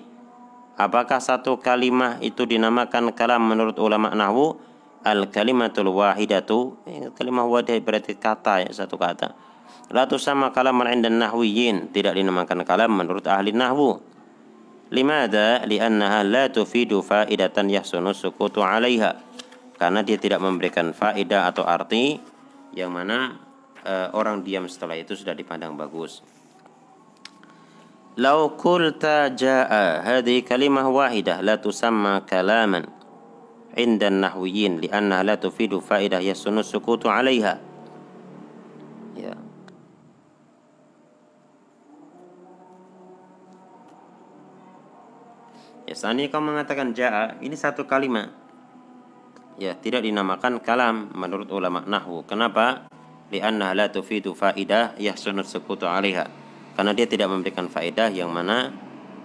[0.74, 4.58] Apakah satu kalimah itu dinamakan kalam menurut ulama nahwu?
[5.04, 6.80] Al kalimatul wahidatu
[7.14, 9.36] kalimah wahidah berarti kata ya satu kata.
[9.92, 14.00] La tusama kalaman inda nahwiyin Tidak dinamakan kalam menurut ahli nahwu.
[14.90, 15.60] Limada?
[15.68, 19.20] Li'annaha la tufidu faidatan yahsunu sukutu alaiha.
[19.76, 22.16] Karena dia tidak memberikan faidah atau arti
[22.74, 23.38] Yang mana
[23.86, 26.26] uh, orang diam setelah itu sudah dipandang bagus.
[28.14, 32.86] Lau kulta ja'a Hadi kalimah wahidah La tusamma kalaman
[33.74, 37.74] Inda nahwiyin Li'annaha la tufidu faidah yahsunu sukutu alaiha.
[45.84, 48.32] Ya, seandainya kau mengatakan ja'a, ini satu kalimat.
[49.54, 52.26] Ya, tidak dinamakan kalam menurut ulama nahwu.
[52.26, 52.90] Kenapa?
[53.30, 56.26] Li'anna la tufidu faidah yahsunut sukutu 'alaiha.
[56.74, 58.74] Karena dia tidak memberikan faedah yang mana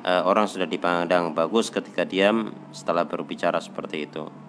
[0.06, 4.49] uh, orang sudah dipandang bagus ketika diam setelah berbicara seperti itu.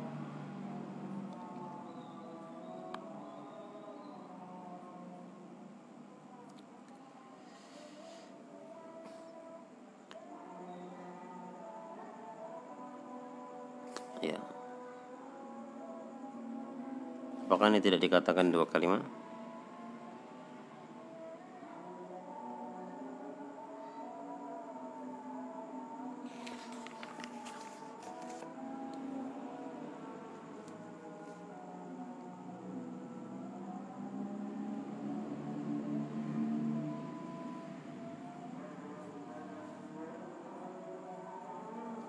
[17.50, 19.02] Apakah ini tidak dikatakan dua kalimat?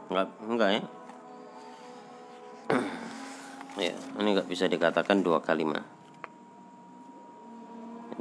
[0.06, 1.01] Enggak, enggak ya?
[3.92, 5.84] Ya ini nggak bisa dikatakan dua kalimat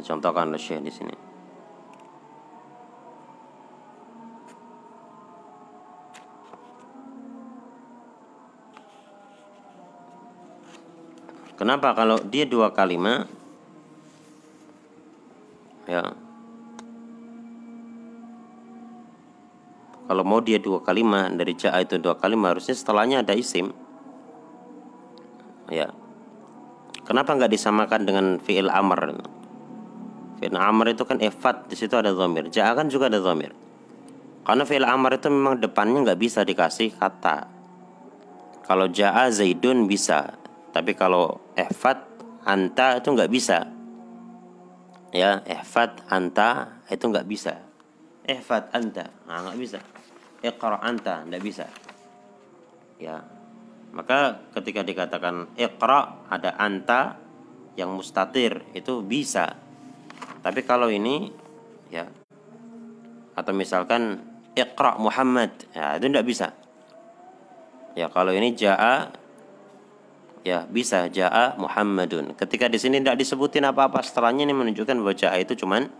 [0.02, 1.16] contohkan oleh Syekh di sini.
[11.60, 11.92] Kenapa?
[11.92, 13.28] Kalau dia dua kalimat
[15.84, 16.16] ya.
[20.10, 23.70] Kalau mau dia dua kalimat dari ja'a itu dua kalimat harusnya setelahnya ada isim
[27.10, 29.18] kenapa nggak disamakan dengan fiil amr?
[30.38, 33.50] Fiil amr itu kan efat di situ ada zomir jaa kan juga ada zomir
[34.46, 37.46] karena fiil amr itu memang depannya nggak bisa dikasih kata.
[38.64, 40.38] Kalau jaa zaidun bisa
[40.70, 42.06] tapi kalau efat
[42.46, 43.66] anta itu nggak bisa.
[45.10, 47.58] Ya efat anta itu nggak bisa.
[48.24, 49.10] Efat anta.
[49.26, 49.78] Nah, nggak bisa.
[50.40, 51.66] Iqra anta nggak bisa.
[52.96, 53.26] Ya
[53.90, 57.18] maka ketika dikatakan iqra ada anta
[57.74, 59.58] yang mustatir itu bisa.
[60.40, 61.30] Tapi kalau ini
[61.90, 62.06] ya
[63.34, 64.22] atau misalkan
[64.54, 66.48] iqra Muhammad ya itu tidak bisa.
[67.98, 69.10] Ya kalau ini jaa
[70.46, 72.38] ya bisa jaa Muhammadun.
[72.38, 75.90] Ketika di sini tidak disebutin apa-apa setelahnya ini menunjukkan bahwa jaa itu cuman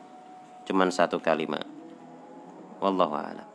[0.71, 1.67] cuman satu kalimat.
[2.79, 3.50] Wallahu a'lam.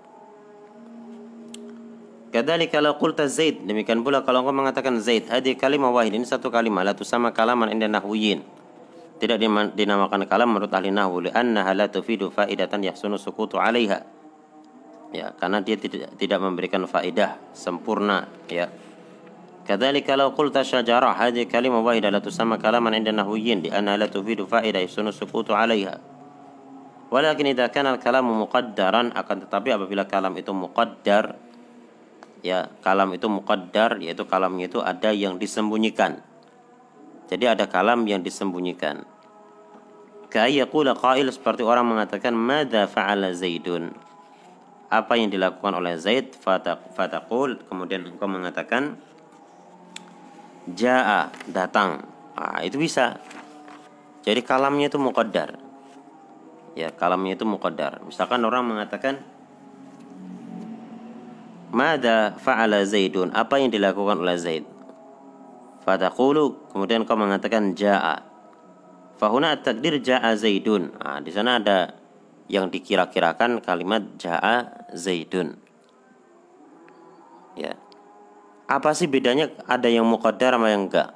[2.35, 6.51] Kadali kalau kulta Zaid, demikian pula kalau engkau mengatakan Zaid, hadi kalimah wahid, ini satu
[6.51, 8.43] kalimat, la sama kalaman inda nahwiyin.
[9.23, 9.39] Tidak
[9.71, 14.03] dinamakan kalam menurut ahli nahwu, li'annaha la tufidu faidatan yahsunu sukutu 'alaiha.
[15.15, 18.67] Ya, karena dia tidak tidak memberikan faidah sempurna, ya.
[19.63, 24.43] Kadali kalau kulta syajarah, hadi kalimah wahid, la sama kalaman inda nahwiyin, li'annaha la tufidu
[24.43, 26.03] faidah yahsunu sukutu 'alaiha.
[27.15, 29.15] Walakin idza kana al-kalamu muqaddaran.
[29.15, 31.44] Akan tetapi apabila kalam itu muqaddar
[32.45, 36.21] ya kalam itu muqaddar yaitu kalamnya itu ada yang disembunyikan.
[37.25, 39.01] Jadi ada kalam yang disembunyikan.
[40.29, 43.97] Kayakula qail seperti orang mengatakan Mada fa'ala Zaidun?
[44.93, 49.01] Apa yang dilakukan oleh Zaid Fataqul Kemudian engkau mengatakan
[50.69, 52.05] Ja'a datang.
[52.37, 53.17] Nah, Itu bisa.
[54.25, 55.61] Jadi kalamnya itu muqaddar.
[56.73, 58.01] Ya kalamnya itu muqaddar.
[58.01, 59.21] Misalkan orang mengatakan
[61.75, 64.63] Mada fa'ala Zaidun Apa yang dilakukan oleh Zaid
[65.83, 68.35] Fataqulu Kemudian kau mengatakan Ja'a
[69.15, 70.91] Fahuna takdir ja'a zaidun.
[70.99, 71.95] Nah, di sana ada
[72.51, 75.55] yang dikira-kirakan kalimat ja'a zaidun.
[77.55, 77.79] Ya.
[78.67, 81.15] Apa sih bedanya ada yang muqaddar sama yang enggak?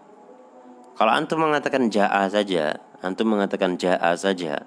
[0.96, 4.64] Kalau antum mengatakan ja'a saja, antum mengatakan ja'a saja,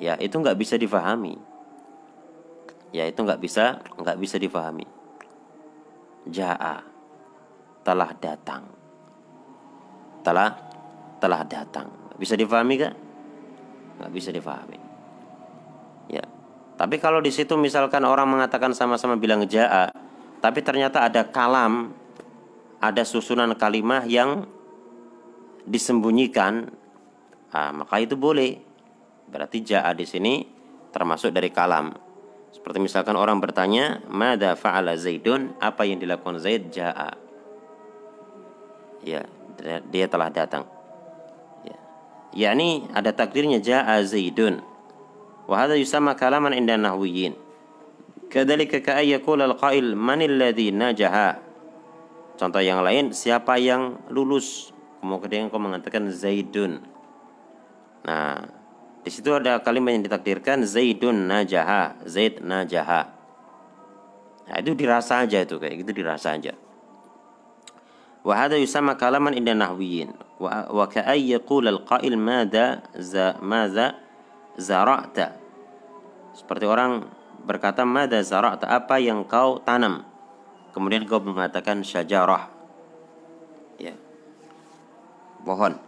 [0.00, 1.36] ya itu enggak bisa difahami.
[2.96, 4.88] Ya itu enggak bisa, enggak bisa difahami.
[6.26, 6.82] Ja'a
[7.86, 8.66] telah datang.
[10.26, 10.50] Telah
[11.22, 11.88] telah datang.
[12.18, 12.94] Bisa difahami kan?
[14.02, 14.80] Nggak bisa difahami.
[16.10, 16.24] Ya.
[16.78, 19.90] Tapi kalau di situ misalkan orang mengatakan sama-sama bilang ja'a,
[20.38, 21.90] tapi ternyata ada kalam,
[22.78, 24.46] ada susunan kalimah yang
[25.66, 26.70] disembunyikan,
[27.50, 28.62] ah, maka itu boleh.
[29.28, 30.34] Berarti ja'a di sini
[30.94, 32.07] termasuk dari kalam.
[32.58, 36.74] Seperti misalkan orang bertanya, "Mada fa'ala Zaidun?" Apa yang dilakukan Zaid?
[36.74, 37.14] Ja'a.
[39.06, 39.22] Ya,
[39.88, 40.78] dia telah datang.
[42.36, 44.60] Yakni ada takdirnya jaa zaidun.
[45.48, 47.32] Wa hadha yusamma kalaman inda nahwiyin.
[48.28, 51.40] Kadzalika ka ay yaqula al-qail man alladhi najaha?
[52.36, 54.76] Contoh yang lain siapa yang lulus?
[55.00, 56.84] Kemudian kau mengatakan zaidun.
[58.04, 58.44] Nah
[59.08, 63.08] di situ ada kalimat yang ditakdirkan zaidun najaha zaid najaha.
[64.44, 66.52] Nah, itu dirasa aja itu kayak gitu dirasa aja.
[68.20, 70.12] Wa hadha yusamma kalaman inda nahwiyin.
[70.36, 72.84] Wa ka'ay yaqul al-qail madza
[73.40, 73.96] madza
[74.60, 75.40] zara'ta.
[76.36, 77.08] Seperti orang
[77.48, 80.04] berkata madza zara'ta apa yang kau tanam?
[80.76, 82.52] Kemudian kau mengatakan syajarah.
[83.80, 83.96] Ya.
[85.48, 85.87] Pohon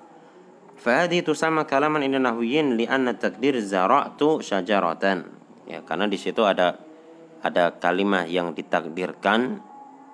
[0.81, 5.29] fahadi itu sama kalaman inda nahwiyin li'anna takdir zara'tu syajaratan
[5.69, 6.81] ya karena di situ ada
[7.45, 9.61] ada kalimat yang ditakdirkan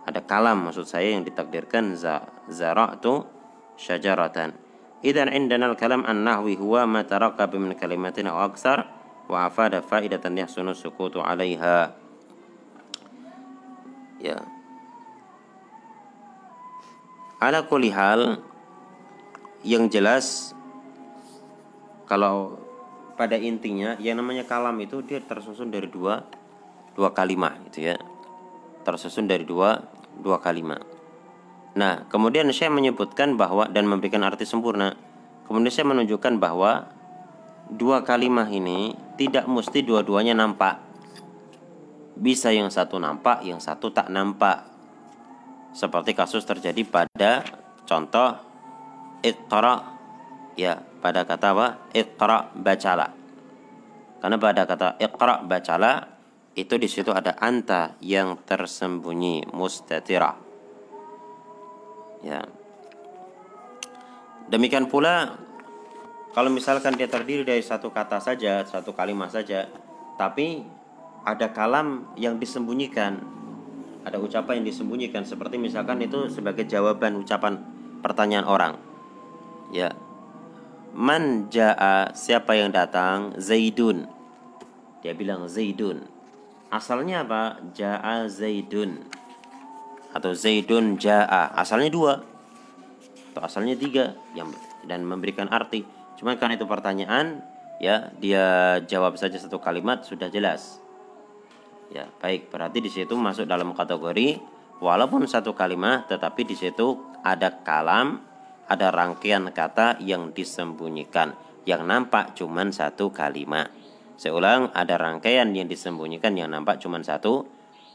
[0.06, 1.98] ada kalam maksud saya yang ditakdirkan
[2.46, 3.26] zara'tu
[3.74, 4.56] syajaratan.
[5.04, 8.88] Idan indana al-kalam an-nahwi huwa ma tarakkab min kalimatin aw aksar
[9.28, 11.92] wa afada faidatan yahsunu sukutu 'alaiha.
[14.22, 14.40] Ya.
[17.36, 18.40] Ala kulli hal
[19.60, 20.55] yang jelas
[22.06, 22.58] kalau
[23.18, 26.26] pada intinya yang namanya kalam itu dia tersusun dari dua
[26.96, 27.96] dua kalimat gitu ya
[28.82, 29.82] tersusun dari dua
[30.22, 30.96] dua kalimat
[31.76, 34.96] Nah, kemudian saya menyebutkan bahwa dan memberikan arti sempurna.
[35.44, 36.88] Kemudian saya menunjukkan bahwa
[37.68, 40.80] dua kalimat ini tidak mesti dua-duanya nampak.
[42.16, 44.64] Bisa yang satu nampak, yang satu tak nampak.
[45.76, 47.44] Seperti kasus terjadi pada
[47.84, 48.40] contoh
[49.20, 49.84] iqra
[50.56, 51.66] ya, pada kata apa?
[51.94, 53.14] Iqra bacalah.
[54.18, 56.18] Karena pada kata iqra bacalah
[56.58, 60.34] itu di situ ada anta yang tersembunyi mustatirah
[62.26, 62.42] Ya.
[64.50, 65.38] Demikian pula
[66.34, 69.70] kalau misalkan dia terdiri dari satu kata saja, satu kalimat saja,
[70.18, 70.66] tapi
[71.22, 73.22] ada kalam yang disembunyikan,
[74.02, 77.62] ada ucapan yang disembunyikan seperti misalkan itu sebagai jawaban ucapan
[78.02, 78.74] pertanyaan orang.
[79.70, 79.94] Ya.
[80.96, 83.36] Man jaa siapa yang datang?
[83.36, 84.08] Zaidun.
[85.04, 86.08] Dia bilang Zaidun.
[86.72, 87.60] Asalnya apa?
[87.76, 89.04] Jaa Zaidun
[90.16, 92.24] atau Zaidun jaa asalnya dua
[93.32, 94.48] atau asalnya tiga yang
[94.88, 95.84] dan memberikan arti
[96.16, 97.44] cuma karena itu pertanyaan
[97.76, 100.80] ya dia jawab saja satu kalimat sudah jelas
[101.92, 104.40] ya baik berarti di situ masuk dalam kategori
[104.80, 108.24] walaupun satu kalimat tetapi di situ ada kalam
[108.66, 111.34] ada rangkaian kata yang disembunyikan
[111.66, 113.70] yang nampak cuma satu kalimat.
[114.16, 117.46] Saya ulang ada rangkaian yang disembunyikan yang nampak cuma satu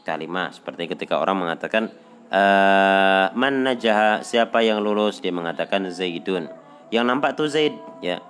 [0.04, 0.54] kalimat.
[0.54, 1.90] Seperti ketika orang mengatakan
[2.30, 5.18] uh, man najaha siapa yang lulus?
[5.18, 6.46] Dia mengatakan Zaidun.
[6.92, 8.20] Yang nampak tuh Zaid ya.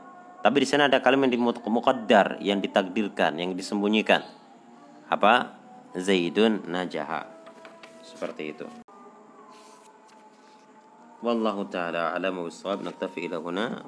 [0.42, 4.22] Tapi di sana ada kalimat yang muqaddar yang ditakdirkan yang disembunyikan.
[5.10, 5.58] Apa?
[5.92, 7.28] Zaidun najaha.
[8.02, 8.81] Seperti itu
[11.22, 12.82] wallahu taala a'lamu bissawab.
[12.82, 13.80] Naktafi ila huna.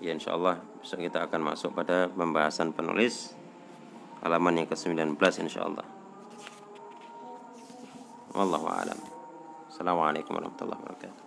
[0.00, 3.32] Ya insyaallah besok kita akan masuk pada pembahasan penulis
[4.20, 5.86] halaman yang ke-19 insyaallah.
[8.36, 8.98] Wallahu a'lam.
[9.72, 11.26] Assalamualaikum warahmatullahi wabarakatuh